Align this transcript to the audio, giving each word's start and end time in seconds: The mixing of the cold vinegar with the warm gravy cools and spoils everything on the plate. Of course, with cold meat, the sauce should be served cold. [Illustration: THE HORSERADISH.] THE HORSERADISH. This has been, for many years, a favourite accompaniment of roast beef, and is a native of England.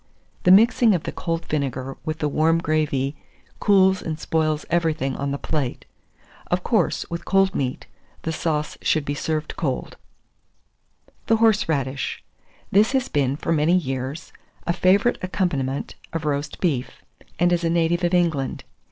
The 0.45 0.51
mixing 0.51 0.95
of 0.95 1.03
the 1.03 1.11
cold 1.11 1.45
vinegar 1.45 1.95
with 2.03 2.17
the 2.17 2.27
warm 2.27 2.57
gravy 2.57 3.15
cools 3.59 4.01
and 4.01 4.19
spoils 4.19 4.65
everything 4.71 5.15
on 5.15 5.29
the 5.29 5.37
plate. 5.37 5.85
Of 6.49 6.63
course, 6.63 7.05
with 7.11 7.23
cold 7.23 7.53
meat, 7.53 7.85
the 8.23 8.31
sauce 8.31 8.79
should 8.81 9.05
be 9.05 9.13
served 9.13 9.55
cold. 9.57 9.97
[Illustration: 9.99 11.23
THE 11.27 11.35
HORSERADISH.] 11.35 11.35
THE 11.35 11.35
HORSERADISH. 11.35 12.23
This 12.71 12.91
has 12.93 13.09
been, 13.09 13.35
for 13.37 13.51
many 13.51 13.75
years, 13.77 14.33
a 14.65 14.73
favourite 14.73 15.19
accompaniment 15.21 15.93
of 16.13 16.25
roast 16.25 16.59
beef, 16.59 17.03
and 17.37 17.53
is 17.53 17.63
a 17.63 17.69
native 17.69 18.03
of 18.03 18.15
England. 18.15 18.63